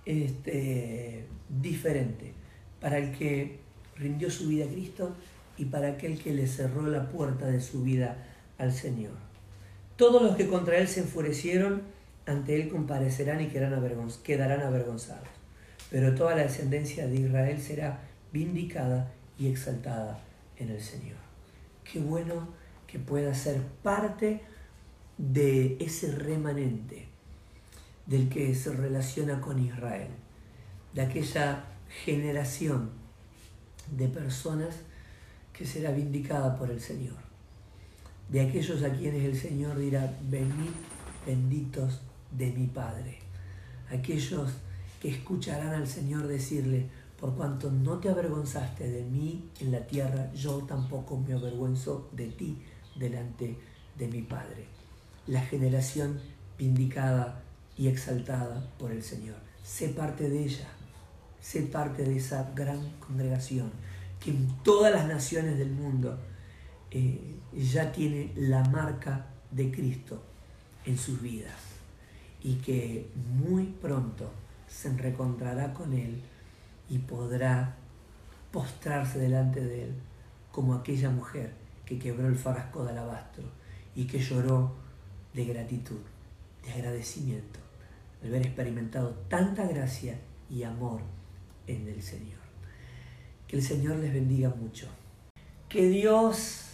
este, 0.05 1.27
diferente 1.47 2.33
para 2.81 2.97
el 2.97 3.15
que 3.15 3.59
rindió 3.97 4.31
su 4.31 4.47
vida 4.47 4.65
a 4.65 4.67
Cristo 4.67 5.15
y 5.59 5.65
para 5.65 5.89
aquel 5.89 6.19
que 6.19 6.33
le 6.33 6.47
cerró 6.47 6.87
la 6.87 7.09
puerta 7.09 7.45
de 7.45 7.61
su 7.61 7.83
vida 7.83 8.17
al 8.57 8.73
Señor. 8.73 9.32
Todos 10.03 10.21
los 10.21 10.35
que 10.35 10.49
contra 10.49 10.79
él 10.79 10.89
se 10.89 10.99
enfurecieron, 10.99 11.81
ante 12.25 12.61
él 12.61 12.67
comparecerán 12.67 13.39
y 13.39 13.47
quedarán 13.47 14.59
avergonzados. 14.59 15.29
pero 15.89 16.13
toda 16.13 16.35
la 16.35 16.41
descendencia 16.41 17.07
de 17.07 17.21
Israel 17.21 17.61
será 17.61 18.01
vindicada 18.33 19.13
y 19.39 19.47
exaltada 19.47 20.19
en 20.57 20.71
el 20.71 20.81
Señor. 20.81 21.15
Qué 21.89 22.01
bueno 22.01 22.49
que 22.85 22.99
pueda 22.99 23.33
ser 23.33 23.61
parte 23.81 24.41
de 25.17 25.77
ese 25.79 26.11
remanente 26.11 27.07
del 28.05 28.27
que 28.27 28.53
se 28.55 28.73
relaciona 28.73 29.39
con 29.39 29.57
Israel, 29.57 30.09
de 30.93 31.01
aquella 31.01 31.63
generación 32.03 32.89
de 33.89 34.09
personas 34.09 34.75
que 35.53 35.65
será 35.65 35.91
vindicada 35.91 36.57
por 36.57 36.69
el 36.71 36.81
Señor, 36.81 37.32
de 38.29 38.41
aquellos 38.41 38.83
a 38.83 38.91
quienes 38.91 39.23
el 39.23 39.37
Señor 39.37 39.77
dirá, 39.77 40.17
venid 40.29 40.71
benditos 41.25 42.01
de 42.31 42.51
mi 42.51 42.67
Padre, 42.67 43.19
aquellos 43.91 44.51
que 45.01 45.09
escucharán 45.09 45.73
al 45.73 45.87
Señor 45.87 46.27
decirle, 46.27 46.87
por 47.19 47.35
cuanto 47.35 47.71
no 47.71 47.99
te 47.99 48.09
avergonzaste 48.09 48.89
de 48.89 49.03
mí 49.03 49.49
en 49.59 49.71
la 49.71 49.85
tierra, 49.87 50.31
yo 50.33 50.59
tampoco 50.63 51.17
me 51.17 51.33
avergüenzo 51.33 52.09
de 52.11 52.27
ti 52.27 52.61
delante 52.95 53.57
de 53.97 54.07
mi 54.07 54.21
Padre. 54.21 54.65
La 55.27 55.41
generación 55.41 56.19
vindicada 56.57 57.41
y 57.77 57.87
exaltada 57.87 58.69
por 58.77 58.91
el 58.91 59.03
Señor. 59.03 59.37
Sé 59.63 59.89
parte 59.89 60.29
de 60.29 60.43
ella, 60.43 60.67
sé 61.39 61.61
parte 61.61 62.03
de 62.03 62.17
esa 62.17 62.51
gran 62.55 62.91
congregación 62.99 63.71
que 64.19 64.31
en 64.31 64.47
todas 64.63 64.93
las 64.93 65.07
naciones 65.07 65.57
del 65.57 65.71
mundo 65.71 66.17
eh, 66.95 67.19
ya 67.53 67.91
tiene 67.91 68.31
la 68.35 68.63
marca 68.65 69.25
de 69.49 69.71
Cristo 69.71 70.21
en 70.85 70.95
sus 70.95 71.19
vidas 71.23 71.57
y 72.43 72.55
que 72.57 73.09
muy 73.39 73.65
pronto 73.65 74.31
se 74.67 74.95
reencontrará 74.95 75.73
con 75.73 75.93
Él 75.93 76.21
y 76.89 76.99
podrá 76.99 77.75
postrarse 78.51 79.17
delante 79.17 79.59
de 79.61 79.85
Él 79.85 79.93
como 80.51 80.75
aquella 80.75 81.09
mujer 81.09 81.53
que 81.83 81.97
quebró 81.97 82.27
el 82.27 82.35
frasco 82.35 82.83
de 82.83 82.91
alabastro 82.91 83.45
y 83.95 84.05
que 84.05 84.19
lloró 84.19 84.75
de 85.33 85.45
gratitud, 85.45 85.99
de 86.63 86.73
agradecimiento, 86.73 87.59
al 88.21 88.27
haber 88.27 88.45
experimentado 88.45 89.15
tanta 89.29 89.65
gracia 89.65 90.19
y 90.47 90.61
amor 90.61 91.01
en 91.65 91.87
el 91.87 92.03
Señor. 92.03 92.43
Que 93.47 93.55
el 93.55 93.63
Señor 93.63 93.97
les 93.97 94.13
bendiga 94.13 94.49
mucho. 94.49 94.87
Que 95.67 95.89
Dios 95.89 96.72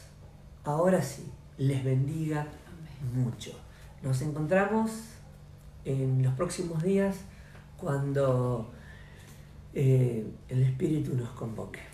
ahora 0.63 1.01
sí 1.01 1.31
les 1.57 1.83
bendiga 1.83 2.47
mucho. 3.13 3.51
Nos 4.01 4.21
encontramos 4.21 4.91
en 5.85 6.23
los 6.23 6.33
próximos 6.33 6.83
días 6.83 7.17
cuando 7.77 8.71
eh, 9.73 10.25
el 10.47 10.63
Espíritu 10.63 11.15
nos 11.15 11.29
convoque. 11.31 11.88